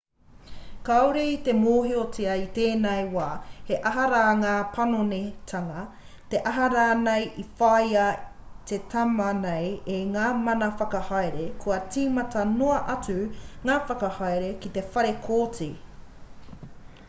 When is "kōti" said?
15.29-15.71